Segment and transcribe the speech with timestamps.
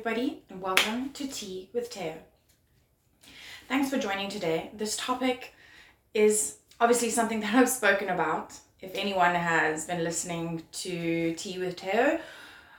[0.00, 2.14] everybody, and welcome to Tea with Teo.
[3.68, 4.70] Thanks for joining today.
[4.72, 5.52] This topic
[6.14, 8.54] is obviously something that I've spoken about.
[8.80, 12.18] If anyone has been listening to Tea with Teo,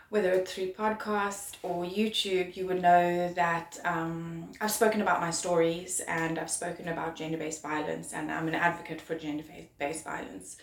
[0.09, 5.29] whether it's through podcast or YouTube, you would know that um, I've spoken about my
[5.29, 9.43] stories and I've spoken about gender based violence, and I'm an advocate for gender
[9.77, 10.57] based violence.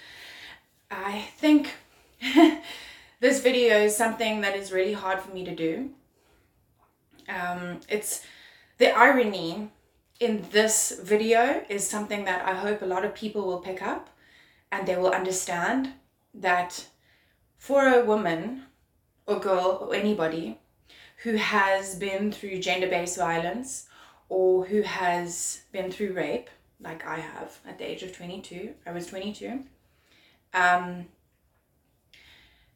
[0.90, 1.70] I think
[3.20, 5.90] this video is something that is really hard for me to do
[7.28, 8.24] um, it's
[8.78, 9.70] the irony
[10.20, 14.10] in this video is something that I hope a lot of people will pick up
[14.72, 15.92] and they will understand
[16.34, 16.86] that
[17.56, 18.64] for a woman
[19.26, 20.58] or girl or anybody
[21.22, 23.88] who has been through gender based violence
[24.28, 26.50] or who has been through rape,
[26.80, 29.64] like I have at the age of 22, I was 22.
[30.54, 31.06] Um,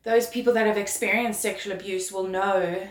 [0.03, 2.89] those people that have experienced sexual abuse will know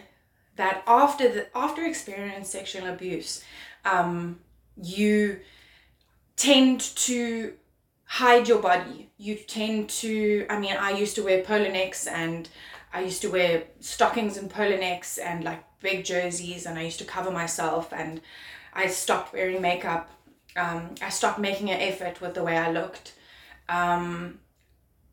[0.62, 3.44] that after the after experiencing sexual abuse,
[3.84, 4.40] um,
[4.82, 5.40] you
[6.36, 7.54] tend to
[8.06, 9.10] hide your body.
[9.18, 10.46] You tend to.
[10.52, 12.48] I mean, I used to wear polo necks and
[12.94, 17.00] I used to wear stockings and polo necks and like big jerseys, and I used
[17.00, 17.92] to cover myself.
[17.92, 18.22] And
[18.74, 20.12] I stopped wearing makeup.
[20.56, 23.14] Um, I stopped making an effort with the way I looked.
[23.68, 24.40] Um,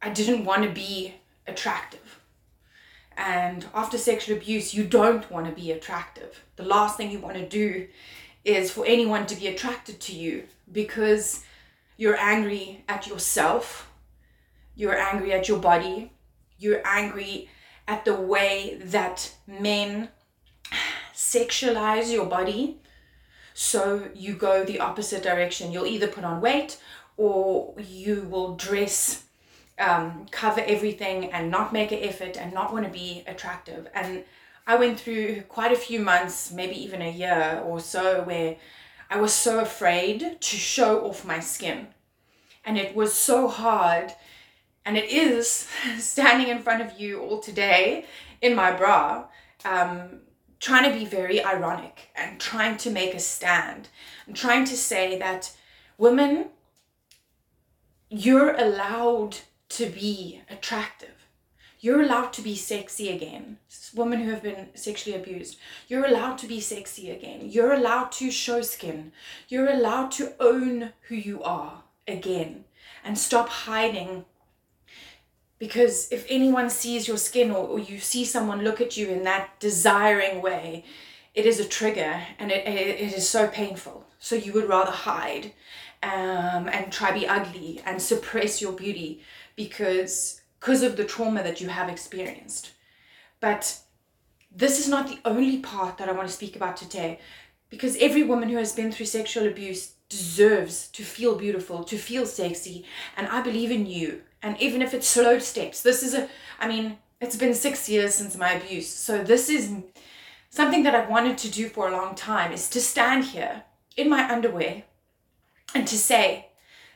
[0.03, 1.15] I didn't want to be
[1.47, 2.17] attractive.
[3.19, 6.44] And after sexual abuse, you don't want to be attractive.
[6.55, 7.88] The last thing you want to do
[8.44, 11.44] is for anyone to be attracted to you because
[11.96, 13.91] you're angry at yourself,
[14.77, 16.12] you're angry at your body,
[16.61, 17.50] you're angry
[17.89, 20.11] at the way that men
[21.12, 22.80] sexualize your body.
[23.52, 25.72] So you go the opposite direction.
[25.72, 26.80] You'll either put on weight
[27.16, 29.24] or you will dress
[29.79, 33.89] um, cover everything and not make an effort and not want to be attractive.
[33.95, 34.25] And
[34.67, 38.57] I went through quite a few months, maybe even a year or so, where
[39.11, 41.89] I was so afraid to show off my skin.
[42.64, 44.13] And it was so hard.
[44.85, 48.05] And it is standing in front of you all today
[48.42, 49.25] in my bra,
[49.64, 50.20] um,
[50.61, 53.89] trying to be very ironic and trying to make a stand
[54.27, 55.57] and trying to say that
[55.97, 56.48] women,
[58.11, 59.39] you're allowed
[59.70, 61.18] to be attractive.
[61.80, 63.58] You're allowed to be sexy again.
[63.95, 67.51] Women who have been sexually abused, you're allowed to be sexy again.
[67.51, 69.12] You're allowed to show skin.
[69.48, 72.64] You're allowed to own who you are again
[73.05, 74.24] and stop hiding.
[75.58, 79.23] Because if anyone sees your skin or, or you see someone look at you in
[79.24, 80.84] that desiring way,
[81.34, 84.05] it is a trigger and it, it, it is so painful.
[84.18, 85.52] So you would rather hide
[86.02, 89.23] um, and try to be ugly and suppress your beauty
[89.58, 92.73] because because of the trauma that you have experienced.
[93.41, 93.80] But
[94.51, 97.20] this is not the only part that I want to speak about today
[97.69, 102.24] because every woman who has been through sexual abuse deserves to feel beautiful, to feel
[102.24, 102.85] sexy,
[103.17, 104.23] and I believe in you.
[104.42, 106.29] And even if it's slow steps, this is a
[106.61, 108.89] I mean, it's been 6 years since my abuse.
[108.89, 109.63] So this is
[110.51, 113.64] something that I've wanted to do for a long time is to stand here
[113.96, 114.85] in my underwear
[115.75, 116.46] and to say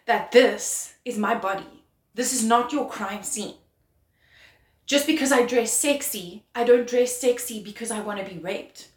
[0.06, 1.81] that this is my body
[2.14, 3.54] this is not your crime scene.
[4.86, 8.88] Just because I dress sexy, I don't dress sexy because I want to be raped.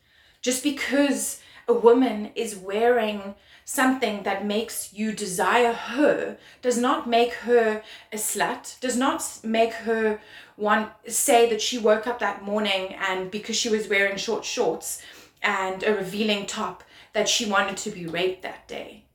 [0.41, 7.33] Just because a woman is wearing something that makes you desire her does not make
[7.33, 7.81] her
[8.11, 10.19] a slut, does not make her
[10.57, 15.01] want say that she woke up that morning and because she was wearing short shorts
[15.41, 16.83] and a revealing top
[17.13, 19.05] that she wanted to be raped that day.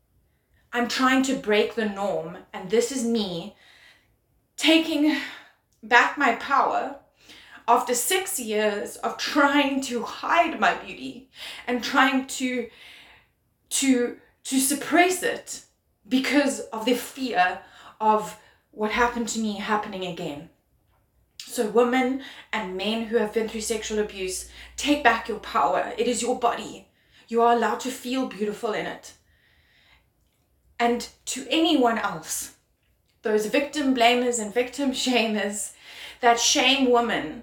[0.72, 3.54] I'm trying to break the norm and this is me
[4.60, 5.16] taking
[5.82, 6.96] back my power
[7.66, 11.30] after six years of trying to hide my beauty
[11.66, 12.68] and trying to
[13.70, 15.64] to to suppress it
[16.06, 17.60] because of the fear
[18.02, 18.38] of
[18.70, 20.50] what happened to me happening again.
[21.38, 25.94] So, women and men who have been through sexual abuse, take back your power.
[25.96, 26.88] It is your body.
[27.28, 29.14] You are allowed to feel beautiful in it.
[30.78, 32.56] And to anyone else
[33.22, 35.72] those victim blamers and victim shamers
[36.20, 37.42] that shame women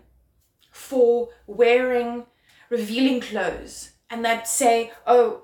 [0.71, 2.25] for wearing
[2.69, 5.41] revealing clothes and that say, oh,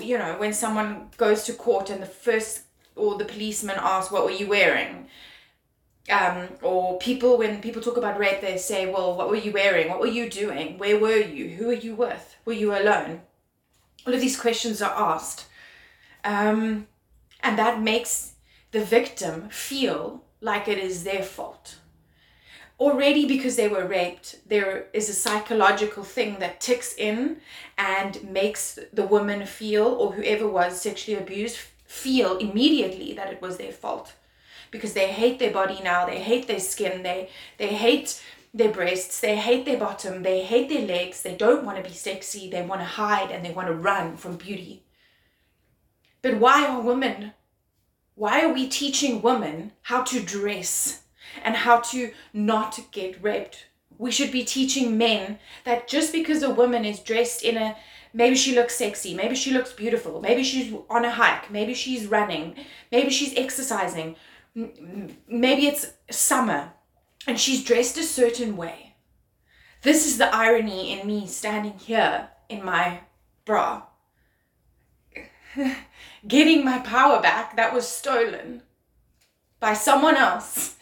[0.00, 2.62] you know, when someone goes to court and the first
[2.96, 5.06] or the policeman asks, what were you wearing?
[6.10, 9.88] Um, or people, when people talk about rape, they say, well, what were you wearing?
[9.88, 10.78] What were you doing?
[10.78, 11.50] Where were you?
[11.50, 12.36] Who were you with?
[12.44, 13.22] Were you alone?
[14.06, 15.46] All of these questions are asked.
[16.24, 16.88] Um,
[17.42, 18.29] and that makes
[18.72, 21.76] the victim feel like it is their fault.
[22.80, 27.36] already because they were raped, there is a psychological thing that ticks in
[27.76, 33.58] and makes the woman feel, or whoever was sexually abused, feel immediately that it was
[33.58, 34.14] their fault.
[34.70, 37.28] Because they hate their body now, they hate their skin, they
[37.58, 38.22] they hate
[38.54, 41.94] their breasts, they hate their bottom, they hate their legs, they don't want to be
[41.94, 44.84] sexy, they want to hide and they want to run from beauty.
[46.22, 47.32] But why are women?
[48.20, 51.00] Why are we teaching women how to dress?
[51.42, 53.66] and how to not get raped.
[53.98, 57.76] We should be teaching men that just because a woman is dressed in a
[58.12, 62.06] maybe she looks sexy, maybe she looks beautiful, maybe she's on a hike, maybe she's
[62.06, 62.56] running,
[62.90, 64.16] maybe she's exercising,
[64.54, 66.72] maybe it's summer
[67.26, 68.94] and she's dressed a certain way.
[69.82, 73.00] This is the irony in me standing here in my
[73.44, 73.82] bra.
[76.26, 78.62] Getting my power back that was stolen
[79.58, 80.76] by someone else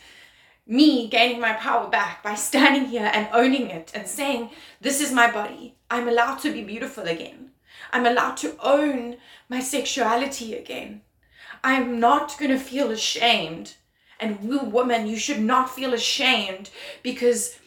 [0.68, 4.50] me gaining my power back by standing here and owning it and saying,
[4.80, 5.74] This is my body.
[5.90, 7.52] I'm allowed to be beautiful again.
[7.90, 9.16] I'm allowed to own
[9.48, 11.00] my sexuality again.
[11.64, 13.76] I'm not going to feel ashamed.
[14.20, 16.70] And woman, you should not feel ashamed
[17.02, 17.58] because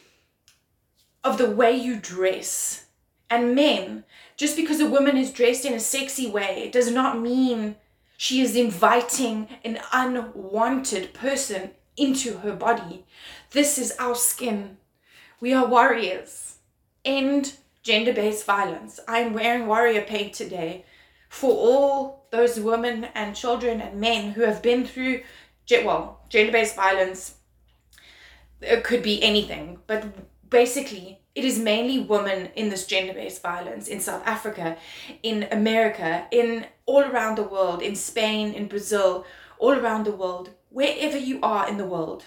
[1.24, 2.86] of the way you dress.
[3.30, 4.04] And men,
[4.42, 7.76] just because a woman is dressed in a sexy way, does not mean
[8.18, 13.06] she is inviting an unwanted person into her body.
[13.52, 14.78] This is our skin.
[15.40, 16.56] We are warriors.
[17.06, 17.54] End
[17.84, 19.00] gender based violence.
[19.08, 20.86] I'm wearing warrior paint today
[21.30, 25.22] for all those women and children and men who have been through,
[25.86, 27.36] well, gender based violence.
[28.60, 30.04] It could be anything, but
[30.50, 34.78] basically, it is mainly women in this gender based violence in South Africa,
[35.24, 39.26] in America, in all around the world, in Spain, in Brazil,
[39.60, 42.26] all around the world wherever you are in the world,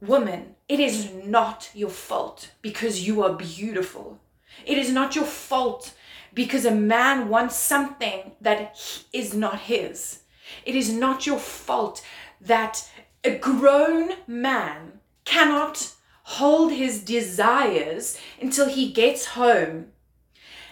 [0.00, 4.18] woman, it is not your fault because you are beautiful.
[4.66, 5.94] It is not your fault
[6.32, 8.76] because a man wants something that
[9.12, 10.20] is not his.
[10.64, 12.04] It is not your fault
[12.40, 12.88] that
[13.22, 15.92] a grown man cannot
[16.30, 19.86] hold his desires until he gets home.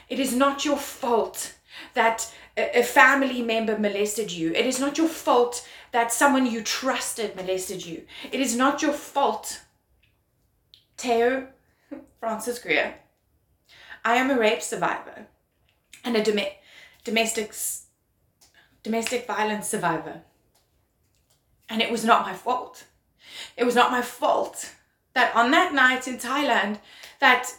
[0.08, 1.54] It is not your fault
[1.94, 4.52] that a family member molested you.
[4.52, 8.04] It is not your fault that someone you trusted molested you.
[8.30, 9.62] It is not your fault.
[10.96, 11.48] Teo
[12.20, 12.94] Francis Greer.
[14.04, 15.26] I am a rape survivor
[16.04, 16.54] and a dom-
[17.02, 17.52] domestic
[18.84, 20.22] domestic violence survivor.
[21.68, 22.84] And it was not my fault.
[23.56, 24.74] It was not my fault
[25.14, 26.78] that on that night in Thailand
[27.20, 27.50] that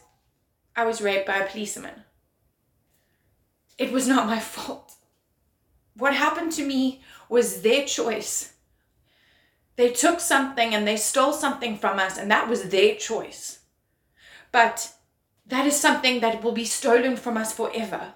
[0.75, 2.03] I was raped by a policeman.
[3.77, 4.93] It was not my fault.
[5.95, 8.53] What happened to me was their choice.
[9.75, 13.59] They took something and they stole something from us, and that was their choice.
[14.51, 14.93] But
[15.45, 18.13] that is something that will be stolen from us forever.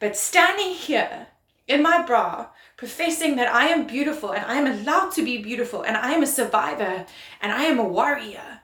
[0.00, 1.28] But standing here
[1.66, 5.82] in my bra, professing that I am beautiful and I am allowed to be beautiful
[5.82, 7.06] and I am a survivor
[7.40, 8.60] and I am a warrior.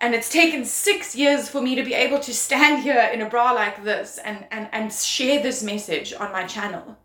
[0.00, 3.28] And it's taken six years for me to be able to stand here in a
[3.28, 6.96] bra like this and, and, and share this message on my channel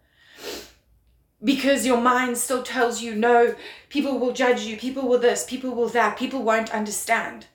[1.45, 3.55] because your mind still tells you no,
[3.89, 7.45] people will judge you, people will this, people will that, people won't understand.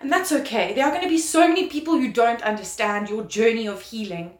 [0.00, 0.74] And that's okay.
[0.74, 4.38] There are going to be so many people who don't understand your journey of healing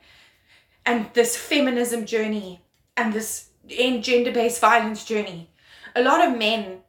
[0.84, 2.60] and this feminism journey
[2.96, 5.50] and this end gender based violence journey.
[5.94, 6.80] A lot of men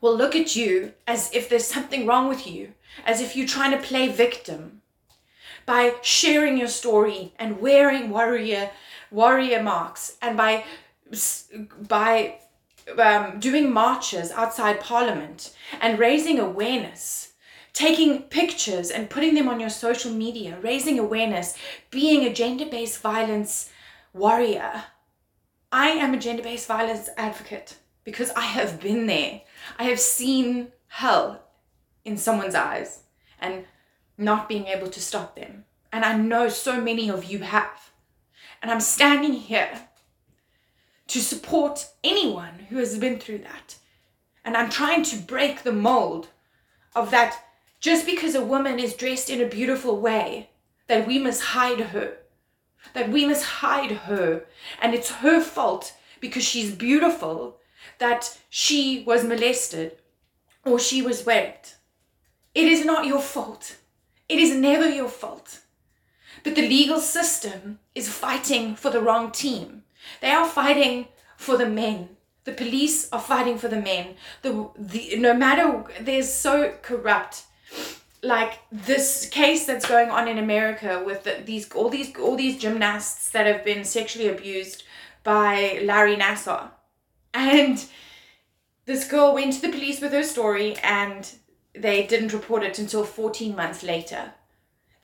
[0.00, 2.72] will look at you as if there's something wrong with you,
[3.04, 4.80] as if you're trying to play victim
[5.66, 8.70] by sharing your story and wearing warrior
[9.10, 10.64] warrior marks and by
[11.88, 12.38] by
[12.98, 17.32] um, doing marches outside Parliament and raising awareness,
[17.72, 21.56] taking pictures and putting them on your social media, raising awareness,
[21.90, 23.70] being a gender based violence
[24.12, 24.84] warrior.
[25.72, 29.42] I am a gender based violence advocate because I have been there.
[29.78, 31.42] I have seen hell
[32.04, 33.00] in someone's eyes
[33.40, 33.64] and
[34.16, 35.64] not being able to stop them.
[35.92, 37.90] And I know so many of you have.
[38.62, 39.88] And I'm standing here
[41.08, 43.76] to support anyone who has been through that.
[44.44, 46.28] And I'm trying to break the mold
[46.94, 47.44] of that
[47.80, 50.50] just because a woman is dressed in a beautiful way,
[50.86, 52.18] that we must hide her.
[52.94, 54.44] That we must hide her.
[54.82, 57.59] And it's her fault because she's beautiful
[57.98, 59.98] that she was molested
[60.64, 61.76] or she was raped.
[62.54, 63.76] It is not your fault.
[64.28, 65.60] It is never your fault.
[66.42, 69.82] But the legal system is fighting for the wrong team.
[70.20, 74.16] They are fighting for the men The police are fighting for the men.
[74.42, 77.44] The, the no matter they're so corrupt.
[78.22, 82.58] Like this case that's going on in America with the, these all these all these
[82.58, 84.82] gymnasts that have been sexually abused
[85.22, 86.70] by Larry Nassar.
[87.32, 87.84] And
[88.86, 91.30] this girl went to the police with her story and
[91.74, 94.32] they didn't report it until 14 months later.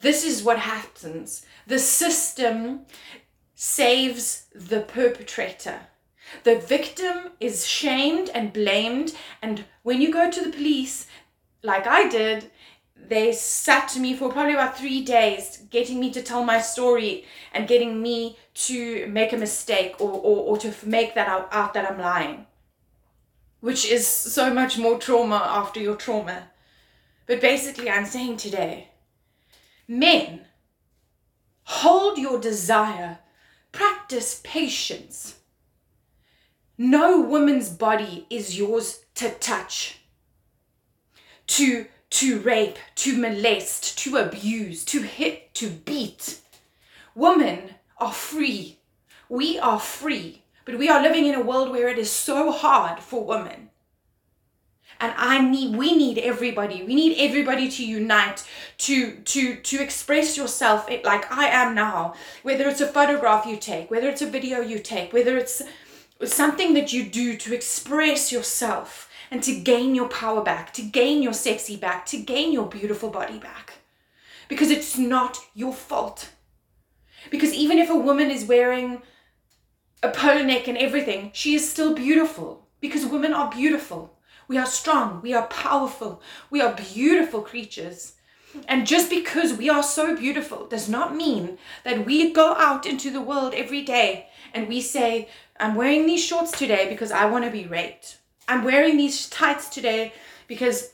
[0.00, 1.44] This is what happens.
[1.66, 2.86] The system
[3.54, 5.80] saves the perpetrator.
[6.42, 11.06] The victim is shamed and blamed, and when you go to the police,
[11.62, 12.50] like I did,
[13.08, 17.24] they sat to me for probably about three days, getting me to tell my story
[17.52, 21.74] and getting me to make a mistake or, or, or to make that out, out
[21.74, 22.46] that I'm lying,
[23.60, 26.48] which is so much more trauma after your trauma.
[27.26, 28.88] But basically, I'm saying today
[29.88, 30.46] men,
[31.64, 33.18] hold your desire,
[33.72, 35.36] practice patience.
[36.78, 40.00] No woman's body is yours to touch,
[41.46, 46.40] to to rape, to molest, to abuse, to hit, to beat.
[47.14, 48.78] Women are free.
[49.28, 50.42] We are free.
[50.64, 53.70] But we are living in a world where it is so hard for women.
[54.98, 56.82] And I need we need everybody.
[56.82, 58.44] We need everybody to unite
[58.78, 62.14] to to to express yourself like I am now.
[62.42, 65.62] Whether it's a photograph you take, whether it's a video you take, whether it's
[66.24, 71.22] something that you do to express yourself and to gain your power back, to gain
[71.22, 73.74] your sexy back, to gain your beautiful body back.
[74.48, 76.30] Because it's not your fault.
[77.30, 79.02] Because even if a woman is wearing
[80.02, 82.66] a polo neck and everything, she is still beautiful.
[82.80, 84.16] Because women are beautiful.
[84.48, 85.20] We are strong.
[85.22, 86.22] We are powerful.
[86.50, 88.12] We are beautiful creatures.
[88.68, 93.10] And just because we are so beautiful does not mean that we go out into
[93.10, 95.28] the world every day and we say,
[95.58, 98.18] I'm wearing these shorts today because I want to be raped.
[98.48, 100.12] I'm wearing these tights today
[100.46, 100.92] because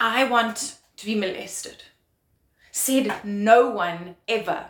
[0.00, 1.84] I want to be molested.
[2.72, 4.66] Said no one ever.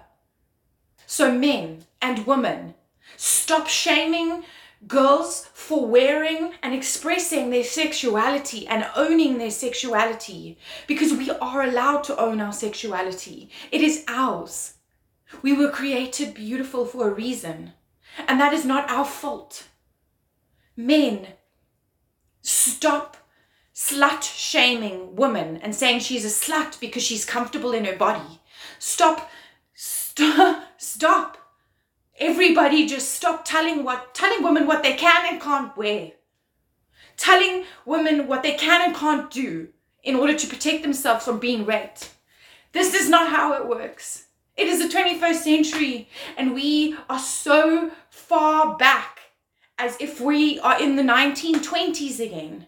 [1.07, 2.75] So, men and women,
[3.17, 4.45] stop shaming
[4.87, 12.05] girls for wearing and expressing their sexuality and owning their sexuality because we are allowed
[12.05, 13.50] to own our sexuality.
[13.71, 14.75] It is ours.
[15.43, 17.73] We were created beautiful for a reason,
[18.29, 19.64] and that is not our fault.
[20.76, 21.29] Men,
[22.47, 23.17] Stop
[23.75, 28.39] slut shaming women and saying she's a slut because she's comfortable in her body.
[28.79, 29.31] Stop,
[29.73, 31.39] stop, stop.
[32.19, 36.13] Everybody just stop telling what telling women what they can and can't wear.
[37.17, 39.69] Telling women what they can and can't do
[40.03, 42.11] in order to protect themselves from being raped.
[42.73, 44.27] This is not how it works.
[44.55, 49.13] It is the 21st century and we are so far back
[49.78, 52.66] as if we are in the 1920s again.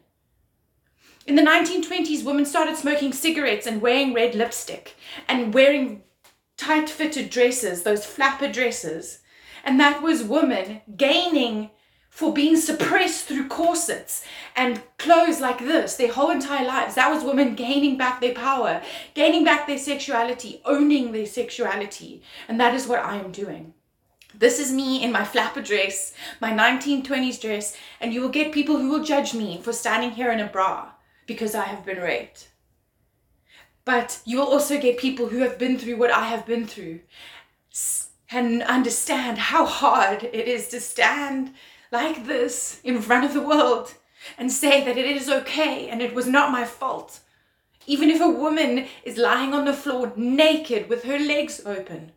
[1.26, 4.94] In the 1920s, women started smoking cigarettes and wearing red lipstick
[5.28, 6.02] and wearing
[6.56, 9.20] tight fitted dresses, those flapper dresses.
[9.64, 11.70] And that was women gaining
[12.08, 16.94] for being suppressed through corsets and clothes like this their whole entire lives.
[16.94, 18.80] That was women gaining back their power,
[19.14, 22.22] gaining back their sexuality, owning their sexuality.
[22.48, 23.75] And that is what I am doing.
[24.38, 28.76] This is me in my flapper dress, my 1920s dress, and you will get people
[28.76, 30.90] who will judge me for standing here in a bra
[31.26, 32.48] because I have been raped.
[33.86, 37.00] But you will also get people who have been through what I have been through
[38.30, 41.54] and understand how hard it is to stand
[41.90, 43.94] like this in front of the world
[44.36, 47.20] and say that it is okay and it was not my fault.
[47.86, 52.12] Even if a woman is lying on the floor naked with her legs open,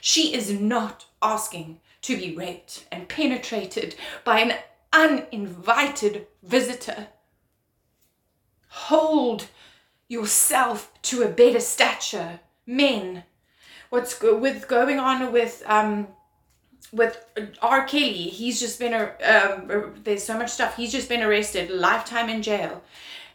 [0.00, 4.54] she is not asking to be raped and penetrated by an
[4.92, 7.08] uninvited visitor.
[8.68, 9.48] Hold
[10.08, 13.24] yourself to a better stature, men.
[13.90, 16.08] What's go- with going on with um
[16.92, 17.24] with
[17.62, 17.84] R.
[17.86, 18.28] Kelly?
[18.28, 20.76] He's just been a um, there's so much stuff.
[20.76, 22.82] He's just been arrested, lifetime in jail,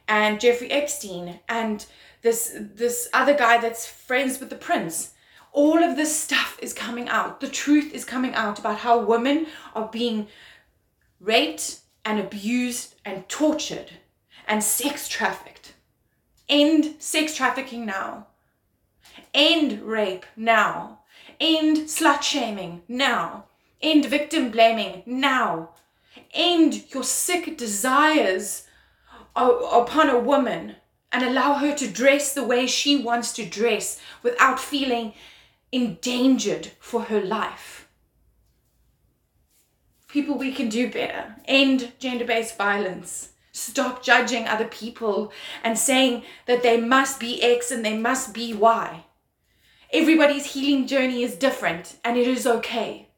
[0.08, 1.86] and Jeffrey Epstein and
[2.22, 5.12] this this other guy that's friends with the prince
[5.52, 7.40] all of this stuff is coming out.
[7.40, 10.28] The truth is coming out about how women are being
[11.20, 13.92] raped and abused and tortured
[14.48, 15.74] and sex trafficked.
[16.48, 18.28] End sex trafficking now.
[19.34, 21.00] End rape now.
[21.40, 23.46] End slut shaming now.
[23.82, 25.70] End victim blaming now.
[26.34, 28.66] End your sick desires
[29.36, 30.76] upon a woman
[31.12, 35.14] and allow her to dress the way she wants to dress without feeling
[35.72, 37.88] endangered for her life.
[40.08, 41.36] People, we can do better.
[41.46, 43.30] End gender based violence.
[43.52, 45.32] Stop judging other people
[45.64, 49.06] and saying that they must be X and they must be Y.
[49.92, 53.10] Everybody's healing journey is different and it is okay.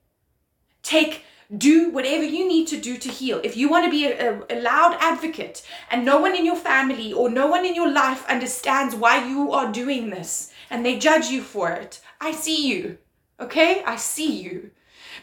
[0.83, 1.23] Take
[1.57, 3.41] do whatever you need to do to heal.
[3.43, 7.11] If you want to be a, a, loud advocate and no one in your family
[7.11, 11.25] or no one in your life understands why you are doing this and they judge
[11.25, 12.99] you for it, I see you.
[13.39, 13.83] Okay?
[13.83, 14.71] I see you.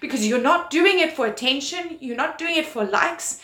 [0.00, 3.40] Because you're not doing it for attention, you're not doing it for likes.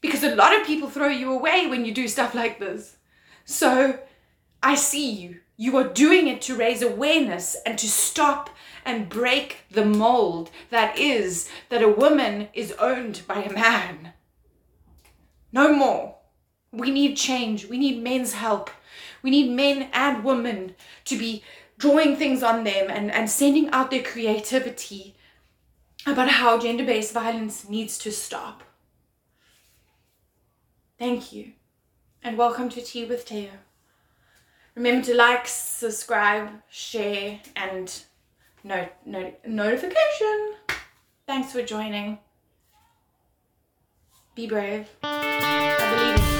[0.00, 2.96] Because a lot of people throw you away when you do stuff like this.
[3.44, 4.00] So
[4.62, 5.40] I see you.
[5.56, 8.50] You are doing it to raise awareness and to stop
[8.84, 14.12] and break the mold that is that a woman is owned by a man.
[15.52, 16.16] No more.
[16.72, 17.66] We need change.
[17.66, 18.70] We need men's help.
[19.22, 21.44] We need men and women to be
[21.78, 25.14] drawing things on them and, and sending out their creativity
[26.06, 28.62] about how gender based violence needs to stop.
[30.98, 31.52] Thank you,
[32.22, 33.50] and welcome to Tea with Teo.
[34.74, 37.92] Remember to like, subscribe, share, and
[38.62, 40.54] no, no, notification.
[41.26, 42.18] Thanks for joining.
[44.34, 44.88] Be brave.
[45.02, 46.33] I believe.